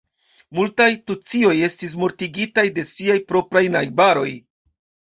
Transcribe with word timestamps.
Multaj 0.59 0.87
tucioj 1.11 1.53
estis 1.69 1.95
mortigitaj 2.05 2.67
de 2.81 2.89
siaj 2.97 3.21
propraj 3.31 3.67
najbaroj. 3.79 4.29